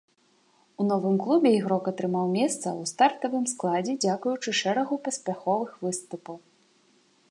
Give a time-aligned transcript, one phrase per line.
[0.83, 6.35] У новым клубе ігрок атрымаў месца ў стартавым складзе дзякуючы шэрагу паспяховых выступаў.